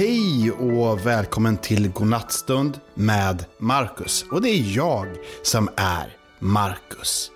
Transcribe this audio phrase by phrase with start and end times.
[0.00, 4.24] Hej och välkommen till Godnattstund med Marcus.
[4.30, 5.06] Och det är jag
[5.42, 7.30] som är Marcus.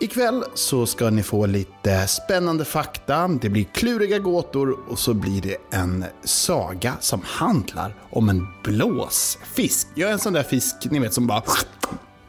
[0.00, 5.42] Ikväll så ska ni få lite spännande fakta, det blir kluriga gåtor och så blir
[5.42, 9.88] det en saga som handlar om en blåsfisk.
[9.94, 11.40] Jag är en sån där fisk, ni vet, som bara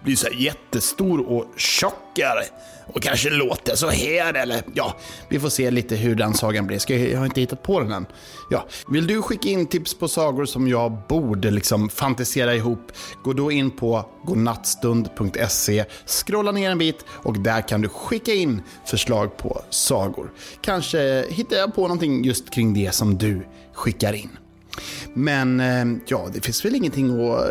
[0.03, 2.43] blir så här jättestor och tjockare.
[2.93, 4.97] Och kanske låter så här, eller ja,
[5.29, 6.79] vi får se lite hur den sagan blir.
[6.79, 8.05] Ska jag, jag har inte hittat på den än.
[8.49, 12.91] Ja, vill du skicka in tips på sagor som jag borde liksom fantisera ihop,
[13.23, 18.61] gå då in på godnattstund.se, scrolla ner en bit och där kan du skicka in
[18.85, 20.33] förslag på sagor.
[20.61, 24.29] Kanske hittar jag på någonting just kring det som du skickar in.
[25.13, 27.49] Men eh, ja, det finns väl ingenting att eh,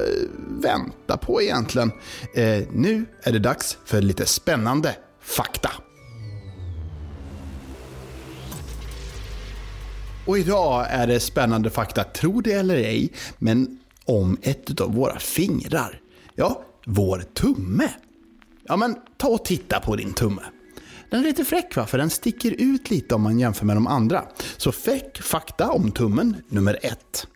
[0.49, 1.93] vänta på egentligen.
[2.35, 5.71] Eh, nu är det dags för lite spännande fakta.
[10.27, 15.19] Och idag är det spännande fakta, tro det eller ej, men om ett av våra
[15.19, 16.01] fingrar.
[16.35, 17.89] Ja, vår tumme.
[18.65, 20.43] Ja, men ta och titta på din tumme.
[21.13, 23.87] Den är lite fräck va, för den sticker ut lite om man jämför med de
[23.87, 24.25] andra.
[24.57, 27.27] Så fräck fakta om tummen nummer ett.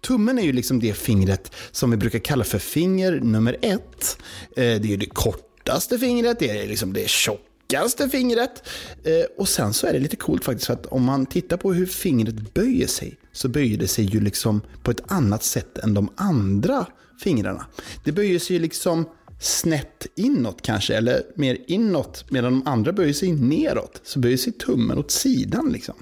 [0.00, 4.18] Tummen är ju liksom det fingret som vi brukar kalla för finger nummer ett.
[4.56, 8.68] Eh, det är ju det kortaste fingret, det är liksom det tjockaste fingret.
[9.04, 11.72] Eh, och sen så är det lite coolt faktiskt, för att om man tittar på
[11.72, 15.94] hur fingret böjer sig, så böjer det sig ju liksom på ett annat sätt än
[15.94, 16.86] de andra
[17.20, 17.66] fingrarna.
[18.04, 19.06] Det böjer sig ju liksom
[19.40, 24.00] snett inåt kanske, eller mer inåt, medan de andra böjer sig neråt.
[24.04, 25.94] Så böjer sig tummen åt sidan liksom.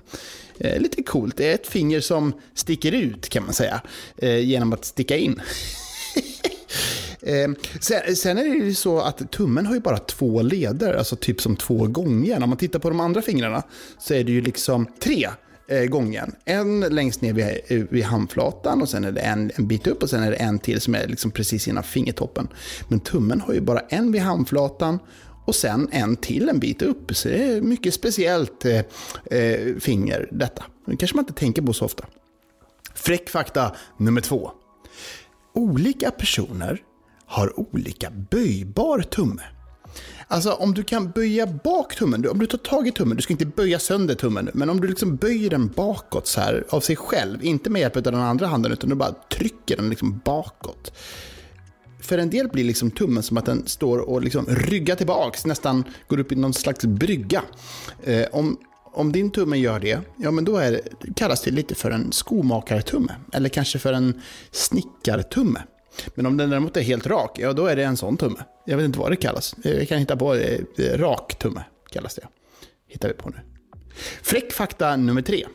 [0.58, 3.80] Eh, lite coolt, det är ett finger som sticker ut kan man säga,
[4.16, 5.40] eh, genom att sticka in.
[7.20, 7.48] eh,
[7.80, 11.40] sen, sen, är det ju så att tummen har ju bara två leder, alltså typ
[11.40, 12.42] som två gånger.
[12.42, 13.62] Om man tittar på de andra fingrarna
[13.98, 15.28] så är det ju liksom tre
[15.68, 16.34] eh, gången.
[16.44, 20.10] En längst ner vid, vid handflatan och sen är det en, en bit upp och
[20.10, 22.48] sen är det en till som är liksom precis innan fingertoppen.
[22.88, 24.98] Men tummen har ju bara en vid handflatan
[25.44, 27.16] och sen en till en bit upp.
[27.16, 28.80] Så det är mycket speciellt eh,
[29.38, 30.64] eh, finger detta.
[30.86, 32.04] Det kanske man inte tänker på så ofta.
[32.94, 34.50] Fräck fakta nummer två.
[35.54, 36.82] Olika personer
[37.26, 39.42] har olika böjbar tumme.
[40.30, 43.32] Alltså om du kan böja bak tummen, om du tar tag i tummen, du ska
[43.32, 46.96] inte böja sönder tummen, men om du liksom böjer den bakåt så här av sig
[46.96, 50.92] själv, inte med hjälp av den andra handen, utan du bara trycker den liksom bakåt.
[52.00, 55.84] För en del blir liksom tummen som att den står och liksom ryggar tillbaks, nästan
[56.08, 57.42] går upp i någon slags brygga.
[58.04, 58.58] Eh, om,
[58.92, 60.80] om din tumme gör det, ja men då är,
[61.16, 65.60] kallas det lite för en skomakartumme, eller kanske för en snickartumme.
[66.14, 68.38] Men om den däremot är helt rak, ja då är det en sån tumme.
[68.66, 69.54] Jag vet inte vad det kallas.
[69.62, 70.60] Jag kan hitta på det.
[70.96, 72.28] Rak tumme kallas det.
[72.88, 73.36] Hittar vi på nu.
[74.22, 75.46] Fräck fakta nummer tre.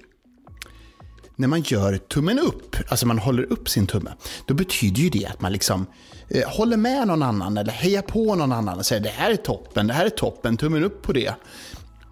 [1.35, 4.13] När man gör tummen upp, alltså man håller upp sin tumme,
[4.47, 5.85] då betyder ju det att man liksom
[6.29, 9.35] eh, håller med någon annan eller hejar på någon annan och säger det här är
[9.35, 11.35] toppen, det här är toppen, tummen upp på det.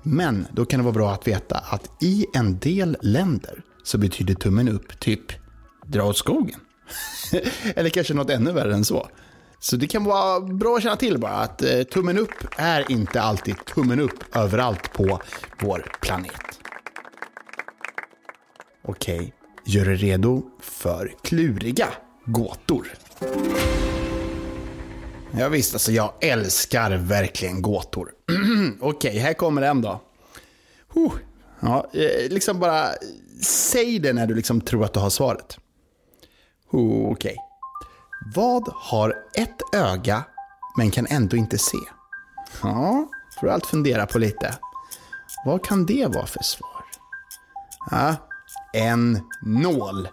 [0.03, 4.33] Men då kan det vara bra att veta att i en del länder så betyder
[4.33, 5.21] tummen upp typ
[5.85, 6.59] dra åt skogen.
[7.75, 9.07] Eller kanske något ännu värre än så.
[9.59, 13.21] Så det kan vara bra att känna till bara att eh, tummen upp är inte
[13.21, 15.21] alltid tummen upp överallt på
[15.59, 16.59] vår planet.
[18.83, 19.33] Okej,
[19.65, 21.87] gör er redo för kluriga
[22.25, 22.87] gåtor.
[25.39, 28.11] Ja, visst, alltså jag älskar verkligen gåtor.
[28.79, 30.01] Okej, här kommer en då.
[30.93, 31.11] Huh.
[31.59, 32.87] Ja, eh, liksom bara
[33.43, 35.57] säg det när du liksom tror att du har svaret.
[36.71, 37.11] Okej.
[37.11, 37.35] Okay.
[38.35, 40.23] Vad har ett öga
[40.77, 41.77] men kan ändå inte se?
[42.61, 43.09] Ja,
[43.39, 44.55] får du allt fundera på lite.
[45.45, 46.83] Vad kan det vara för svar?
[47.91, 48.15] Ja,
[48.73, 50.09] en nål.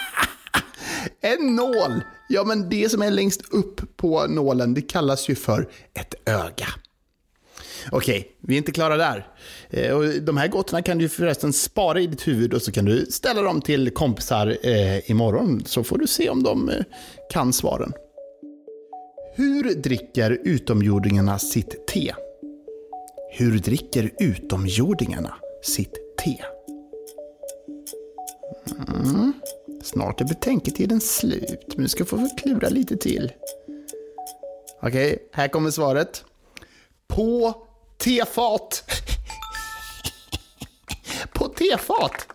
[1.20, 2.02] en nål!
[2.28, 6.66] Ja, men det som är längst upp på nålen, det kallas ju för ett öga.
[7.92, 9.26] Okej, vi är inte klara där.
[9.70, 12.84] Eh, och de här gåtorna kan du förresten spara i ditt huvud och så kan
[12.84, 16.84] du ställa dem till kompisar eh, imorgon så får du se om de eh,
[17.30, 17.92] kan svaren.
[19.36, 22.14] Hur dricker utomjordingarna sitt te?
[23.32, 26.44] Hur dricker utomjordingarna sitt te?
[28.88, 29.32] Mm.
[29.82, 33.32] Snart är betänketiden slut, men du ska få klura lite till.
[34.82, 36.24] Okej, här kommer svaret.
[37.08, 37.54] På
[38.04, 38.84] tefat.
[41.32, 42.26] på tefat.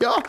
[0.00, 0.22] ja,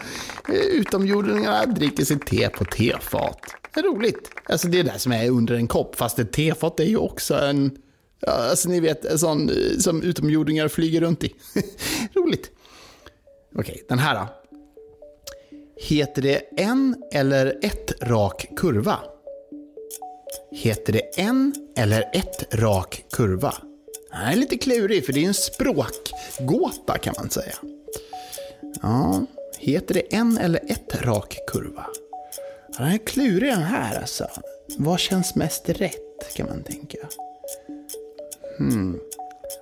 [0.47, 3.39] utomjordingarna dricker sitt te på tefat.
[3.73, 4.31] Det är roligt.
[4.45, 7.35] Alltså det är det som är under en kopp, fast ett tefat är ju också
[7.35, 7.77] en,
[8.19, 11.35] ja, alltså ni vet, en sån eh, som utomjordingar flyger runt i.
[12.13, 12.51] roligt.
[13.55, 14.27] Okej, den här då.
[15.81, 18.99] Heter det en eller ett rak kurva?
[20.51, 23.55] Heter det en eller ett rak kurva?
[24.09, 27.55] Det är lite klurig för det är en språkgåta kan man säga.
[28.81, 29.25] Ja,
[29.57, 31.85] heter det en eller ett rak kurva?
[32.77, 34.27] Den är klurig den här alltså.
[34.77, 36.97] Vad känns mest rätt kan man tänka.
[38.57, 38.99] Hmm.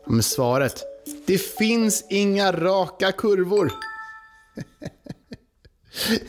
[0.06, 0.84] Men svaret,
[1.26, 3.72] det finns inga raka kurvor.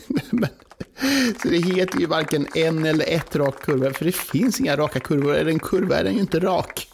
[0.29, 0.49] Men,
[1.41, 4.99] så det heter ju varken en eller ett rak kurva, för det finns inga raka
[4.99, 5.35] kurvor.
[5.35, 6.88] Är det en kurva är den ju inte rak.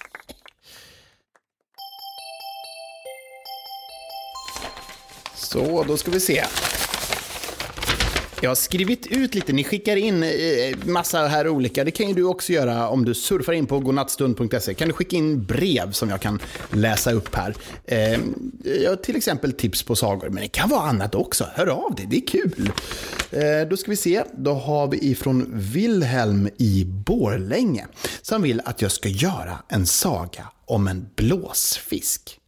[5.56, 6.44] Så, då ska vi se.
[8.42, 10.30] Jag har skrivit ut lite, ni skickar in eh,
[10.86, 11.84] massa här olika.
[11.84, 14.74] Det kan ju du också göra om du surfar in på godnattstund.se.
[14.74, 17.56] Kan du skicka in brev som jag kan läsa upp här.
[17.86, 18.20] Eh,
[18.84, 21.48] jag till exempel tips på sagor, men det kan vara annat också.
[21.54, 22.72] Hör av dig, det är kul.
[23.32, 27.88] Eh, då ska vi se, då har vi ifrån Wilhelm i Borlänge
[28.22, 32.40] som vill att jag ska göra en saga om en blåsfisk.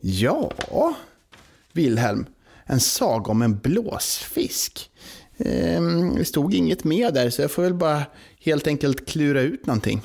[0.00, 0.52] Ja,
[1.76, 2.26] Wilhelm,
[2.64, 4.90] en saga om en blåsfisk.
[5.38, 8.02] Ehm, det stod inget mer där, så jag får väl bara
[8.40, 10.02] helt enkelt klura ut någonting.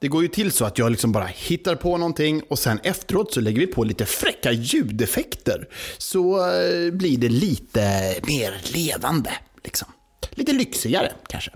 [0.00, 3.34] Det går ju till så att jag liksom bara hittar på någonting och sen efteråt
[3.34, 5.68] så lägger vi på lite fräcka ljudeffekter.
[5.98, 7.80] Så eh, blir det lite
[8.26, 9.30] mer levande.
[9.64, 9.88] Liksom.
[10.30, 11.50] Lite lyxigare kanske.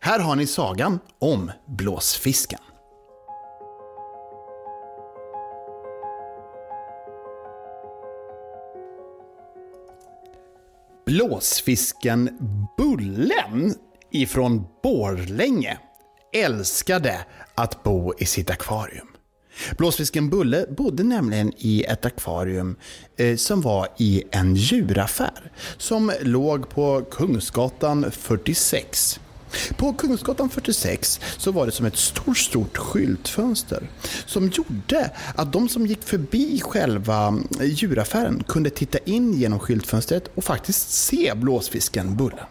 [0.00, 2.60] Här har ni sagan om blåsfisken.
[11.06, 12.30] Blåsfisken
[12.76, 13.74] Bullen
[14.10, 15.78] ifrån Borlänge
[16.32, 19.06] älskade att bo i sitt akvarium.
[19.78, 22.76] Blåsfisken Bulle bodde nämligen i ett akvarium
[23.16, 29.20] eh, som var i en djuraffär som låg på Kungsgatan 46.
[29.76, 33.88] På Kungsgatan 46 så var det som ett stort, stort skyltfönster
[34.26, 40.30] som gjorde att de som gick förbi själva eh, djuraffären kunde titta in genom skyltfönstret
[40.34, 42.46] och faktiskt se blåsfisken Bullen.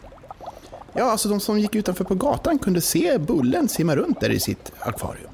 [0.93, 4.39] Ja, alltså de som gick utanför på gatan kunde se Bullen simma runt där i
[4.39, 5.31] sitt akvarium.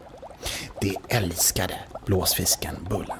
[0.81, 1.73] De älskade
[2.05, 3.17] blåsfisken Bullen.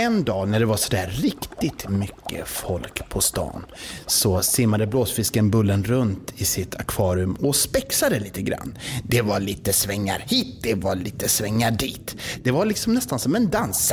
[0.00, 3.66] En dag när det var sådär riktigt mycket folk på stan
[4.06, 8.78] så simmade blåsfisken Bullen runt i sitt akvarium och spexade lite grann.
[9.04, 12.16] Det var lite svängar hit, det var lite svängar dit.
[12.42, 13.92] Det var liksom nästan som en dans.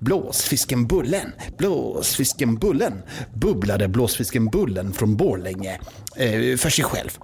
[0.00, 3.02] Blåsfisken Bullen, blåsfisken Bullen,
[3.34, 5.80] bubblade blåsfisken Bullen från Borlänge
[6.58, 7.18] för sig själv.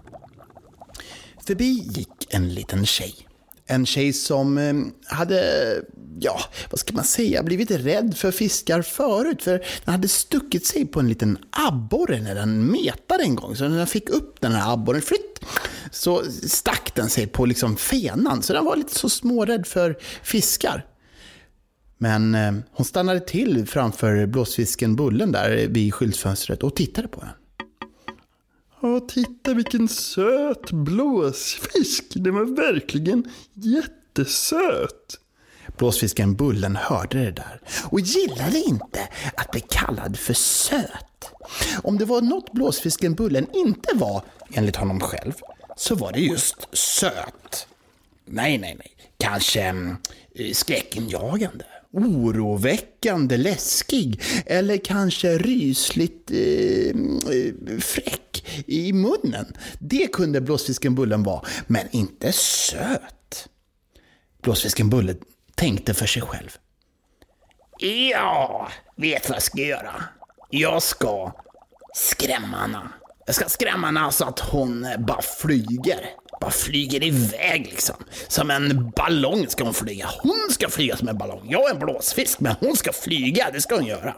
[1.46, 3.26] Förbi gick en liten tjej
[3.66, 4.74] en tjej som eh,
[5.16, 5.72] hade,
[6.18, 6.40] ja,
[6.70, 9.42] vad ska man säga, blivit rädd för fiskar förut.
[9.42, 13.56] För den hade stuckit sig på en liten abborre när den metade en gång.
[13.56, 15.40] Så när den fick upp den här abborren, flytt,
[15.90, 18.42] så stack den sig på liksom fenan.
[18.42, 20.86] Så den var lite så smårädd för fiskar.
[21.98, 27.30] Men eh, hon stannade till framför blåsfisken Bullen där vid skyltfönstret och tittade på den.
[28.86, 32.04] Åh, titta vilken söt blåsfisk.
[32.14, 35.20] Den var verkligen jättesöt.
[35.78, 41.30] Blåsfisken Bullen hörde det där och gillade inte att bli kallad för söt.
[41.82, 44.22] Om det var något blåsfisken Bullen inte var,
[44.52, 45.32] enligt honom själv,
[45.76, 47.66] så var det just söt.
[48.24, 48.96] Nej, nej, nej.
[49.18, 49.96] Kanske mm,
[50.34, 51.64] eh, skräckinjagande
[51.96, 56.88] oroväckande läskig eller kanske rysligt eh,
[57.36, 58.25] eh fräck
[58.66, 59.56] i munnen.
[59.78, 63.48] Det kunde blåsfisken Bullen vara, men inte söt.
[64.42, 65.18] Blåsfisken Bullen
[65.54, 66.50] tänkte för sig själv.
[67.78, 70.04] Ja, vet vad jag ska göra.
[70.50, 71.32] Jag ska
[71.94, 72.80] skrämma henne.
[73.26, 76.10] Jag ska skrämma henne så att hon bara flyger
[76.40, 77.96] bara flyger iväg liksom.
[78.28, 80.10] Som en ballong ska hon flyga.
[80.22, 81.46] Hon ska flyga som en ballong.
[81.50, 83.50] Jag är en blåsfisk, men hon ska flyga.
[83.52, 84.14] Det ska hon göra.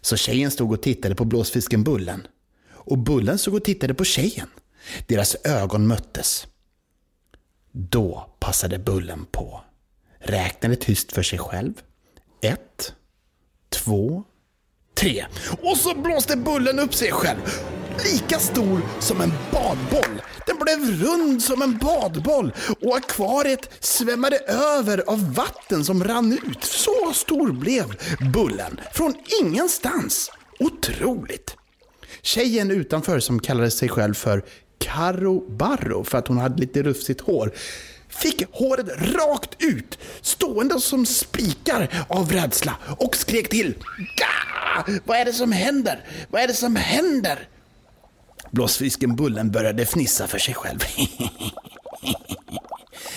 [0.00, 2.26] Så tjejen stod och tittade på blåsfisken Bullen.
[2.86, 4.48] Och Bullen såg och tittade på tjejen.
[5.06, 6.46] Deras ögon möttes.
[7.72, 9.60] Då passade Bullen på.
[10.18, 11.72] Räknade tyst för sig själv.
[12.40, 12.92] Ett,
[13.68, 14.24] två,
[14.94, 15.26] tre.
[15.62, 17.40] Och så blåste Bullen upp sig själv.
[18.04, 20.22] Lika stor som en badboll.
[20.46, 26.64] Den blev rund som en badboll och akvariet svämmade över av vatten som rann ut.
[26.64, 27.84] Så stor blev
[28.32, 28.80] Bullen.
[28.94, 30.30] Från ingenstans.
[30.58, 31.56] Otroligt.
[32.26, 34.44] Tjejen utanför som kallade sig själv för
[34.78, 37.52] Karo Barro för att hon hade lite rufsigt hår
[38.08, 43.74] fick håret rakt ut, stående som spikar av rädsla och skrek till
[44.16, 44.88] Gah!
[45.04, 46.04] Vad är det som händer?
[46.30, 47.48] Vad är det som händer?
[48.50, 50.80] Blåsfisken Bullen började fnissa för sig själv.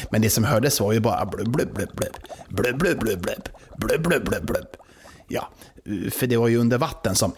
[0.09, 2.15] Men det som hördes var ju bara blub, blub, blub, blub,
[2.47, 4.67] blub, blub, blub, blub, blub, blub, blub, blub.
[5.27, 5.49] Ja,
[5.85, 7.33] eh, för det var ju under vatten som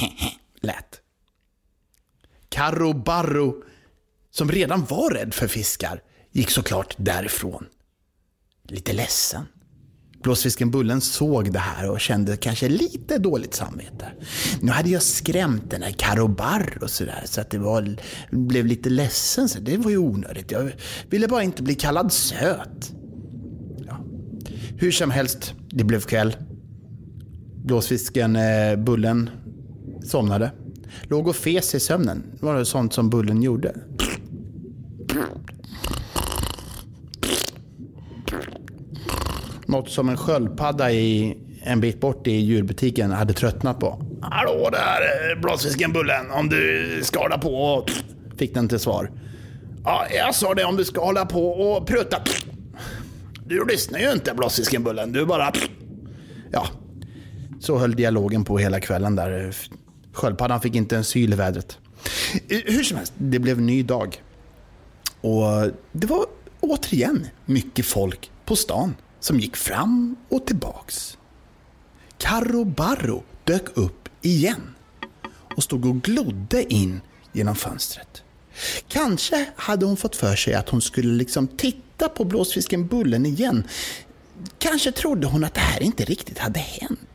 [0.60, 1.00] lät.
[2.58, 3.54] Karro Barro,
[4.30, 7.66] som redan var rädd för fiskar, gick såklart därifrån.
[8.68, 9.42] Lite ledsen.
[10.22, 14.08] Blåsfisken Bullen såg det här och kände kanske lite dåligt samvete.
[14.60, 17.96] Nu hade jag skrämt den där Karobar och sådär så att det var,
[18.30, 19.48] blev lite ledsen.
[19.48, 20.50] Så det var ju onödigt.
[20.50, 20.72] Jag
[21.10, 22.92] ville bara inte bli kallad söt.
[23.86, 24.04] Ja.
[24.76, 26.36] Hur som helst, det blev kväll.
[27.64, 29.30] Blåsfisken eh, Bullen
[30.04, 30.52] somnade.
[31.02, 32.22] Låg och fes i sömnen.
[32.40, 33.74] Det var sånt som Bullen gjorde.
[39.66, 44.02] Något som en sköldpadda i en bit bort i djurbutiken hade tröttnat på.
[44.20, 47.90] Hallå där blåsfisken Bullen, om du ska hålla på och...
[48.36, 49.10] Fick den till svar.
[49.84, 52.16] Ja, jag sa det om du ska hålla på och prutta.
[53.46, 55.52] Du lyssnar ju inte blåsfisken Bullen, du bara...
[56.52, 56.66] Ja,
[57.60, 59.54] så höll dialogen på hela kvällen där.
[60.18, 61.78] Sköldpaddan fick inte en syl i vädret.
[62.48, 64.22] Hur som helst, det blev en ny dag.
[65.20, 66.26] Och det var
[66.60, 71.18] återigen mycket folk på stan som gick fram och tillbaks.
[72.18, 74.74] Carro Barro dök upp igen
[75.56, 77.00] och stod och glodde in
[77.32, 78.22] genom fönstret.
[78.88, 83.68] Kanske hade hon fått för sig att hon skulle liksom titta på blåsfisken Bullen igen.
[84.58, 87.07] Kanske trodde hon att det här inte riktigt hade hänt.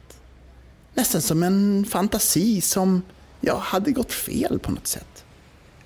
[0.93, 3.01] Nästan som en fantasi som
[3.41, 5.23] ja, hade gått fel på något sätt.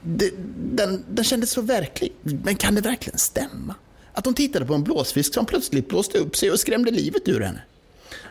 [0.01, 3.75] Det, den, den kändes så verklig, men kan det verkligen stämma?
[4.13, 7.41] Att hon tittade på en blåsfisk som plötsligt blåste upp sig och skrämde livet ur
[7.41, 7.61] henne.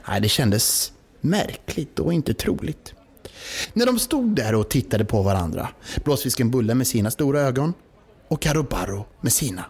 [0.09, 2.95] Nej, det kändes märkligt och inte troligt.
[3.73, 5.69] När de stod där och tittade på varandra,
[6.05, 7.75] blåsfisken Bulle med sina stora ögon
[8.29, 9.65] och Karobarro med sina,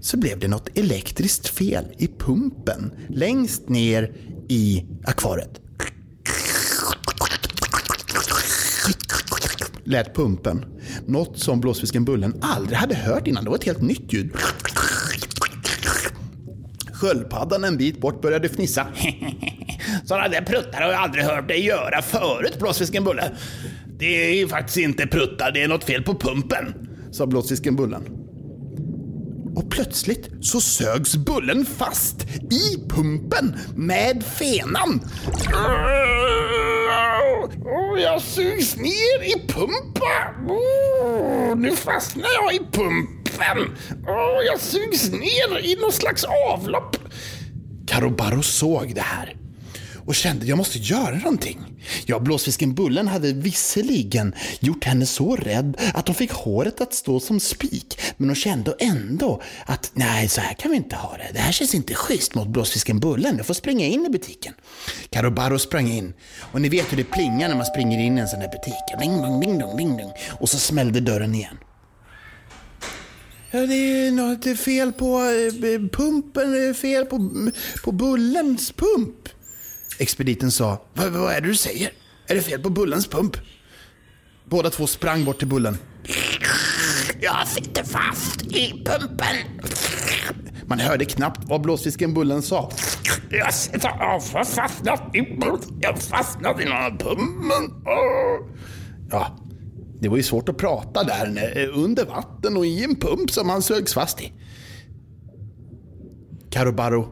[0.00, 4.12] så blev det något elektriskt fel i pumpen längst ner
[4.48, 5.60] i akvariet.
[9.86, 10.64] Lät pumpen.
[11.06, 13.44] Något som blåsfisken Bullen aldrig hade hört innan.
[13.44, 14.32] Det var ett helt nytt ljud.
[16.92, 18.86] Sköldpaddan en bit bort började fnissa.
[20.04, 23.32] Sådana där pruttar har jag aldrig hört dig göra förut, blåsfisken Bulle.
[23.98, 26.74] Det är ju faktiskt inte pruttar, det är något fel på pumpen,
[27.10, 28.02] sa blåsfisken Bullen.
[29.56, 35.00] Och plötsligt så sögs Bullen fast i pumpen med fenan.
[37.66, 40.48] Oh, jag sugs ner i pumpen.
[40.48, 43.76] Oh, nu fastnar jag i pumpen.
[44.06, 46.96] Oh, jag sugs ner i någon slags avlopp.
[47.86, 49.36] Karobaro såg det här
[50.06, 51.58] och kände jag måste göra någonting.
[52.06, 57.20] Ja, blåsfisken Bullen hade visserligen gjort henne så rädd att hon fick håret att stå
[57.20, 58.00] som spik.
[58.16, 61.30] Men hon kände ändå att nej, så här kan vi inte ha det.
[61.32, 63.36] Det här känns inte schysst mot blåsfisken Bullen.
[63.36, 64.54] Jag får springa in i butiken.
[65.10, 66.14] Karobaro sprang in.
[66.40, 69.00] Och ni vet hur det plingar när man springer in i en sån här butik.
[69.00, 70.12] Ding, dong, ding, dong, ding, dong.
[70.40, 71.56] Och så smällde dörren igen.
[73.50, 77.30] Ja, det är något fel på eh, pumpen, det är fel på,
[77.84, 79.28] på Bullens pump.
[79.98, 81.90] Expediten sa, vad, vad är det du säger?
[82.26, 83.36] Är det fel på Bullens pump?
[84.44, 85.78] Båda två sprang bort till Bullen.
[87.20, 89.36] Jag sitter fast i pumpen.
[90.66, 92.70] Man hörde knappt vad blåsfisken Bullen sa.
[93.30, 95.78] Jag sitter jag har fastnat i pumpen.
[95.80, 96.64] Jag fastnat i
[96.98, 97.84] pumpen.
[99.10, 99.38] Ja,
[100.00, 103.62] det var ju svårt att prata där under vatten och i en pump som han
[103.62, 104.32] sögs fast i.
[106.50, 107.08] Karobaro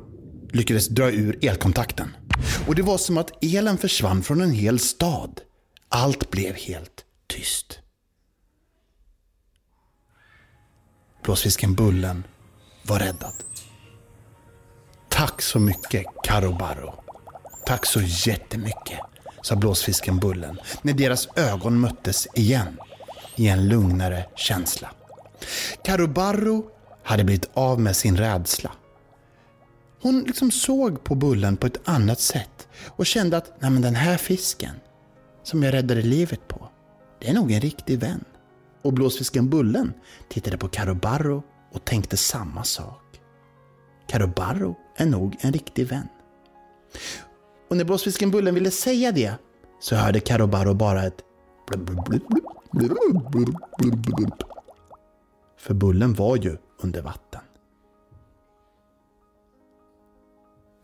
[0.53, 2.09] lyckades dra ur elkontakten.
[2.69, 5.41] Och det var som att elen försvann från en hel stad.
[5.89, 7.79] Allt blev helt tyst.
[11.23, 12.25] Blåsfisken Bullen
[12.83, 13.35] var räddad.
[15.09, 16.95] Tack så mycket, Karo Barro.
[17.67, 18.99] Tack så jättemycket,
[19.43, 22.79] sa blåsfisken Bullen när deras ögon möttes igen
[23.37, 24.91] i en lugnare känsla.
[25.85, 26.71] Karo Barro
[27.03, 28.71] hade blivit av med sin rädsla.
[30.05, 33.95] Hon liksom såg på Bullen på ett annat sätt och kände att Nej, men den
[33.95, 34.75] här fisken
[35.43, 36.69] som jag räddade livet på,
[37.21, 38.25] det är nog en riktig vän.
[38.83, 39.93] Och blåsfisken Bullen
[40.29, 41.43] tittade på Karobarro
[41.73, 43.21] och tänkte samma sak.
[44.09, 46.09] Karobarro är nog en riktig vän.
[47.71, 49.35] Och när blåsfisken Bullen ville säga det
[49.81, 51.21] så hörde Karobarro bara ett
[55.59, 57.41] För Bullen var ju under vatten.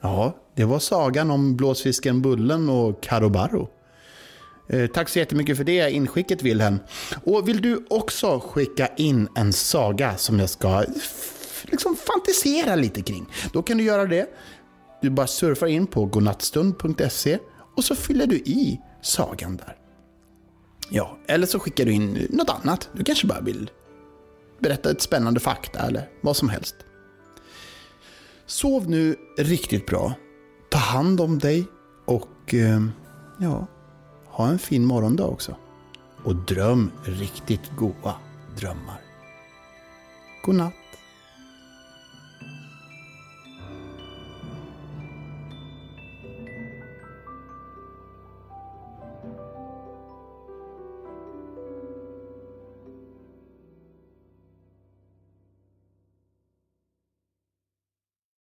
[0.00, 3.68] Ja, det var sagan om blåsfisken Bullen och Karo
[4.68, 6.78] eh, tack så jättemycket för det inskicket Wilhelm.
[7.24, 10.84] Och vill du också skicka in en saga som jag ska
[11.64, 13.26] liksom fantisera lite kring?
[13.52, 14.26] Då kan du göra det.
[15.02, 17.38] Du bara surfar in på godnattstund.se
[17.76, 19.76] och så fyller du i sagan där.
[20.90, 22.88] Ja, eller så skickar du in något annat.
[22.92, 23.70] Du kanske bara vill
[24.58, 26.76] berätta ett spännande fakta eller vad som helst.
[28.60, 30.12] Sov nu riktigt bra.
[30.70, 31.66] Ta hand om dig
[32.04, 32.80] och eh,
[33.38, 33.66] ja,
[34.26, 35.56] ha en fin morgondag också.
[36.24, 38.14] Och dröm riktigt goa
[38.56, 39.00] drömmar.
[40.44, 40.79] God natt.